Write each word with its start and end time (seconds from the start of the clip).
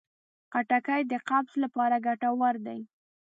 خټکی 0.51 1.01
د 1.11 1.13
قبض 1.29 1.53
لپاره 1.63 1.95
ګټور 2.07 2.55
دی. 2.65 2.79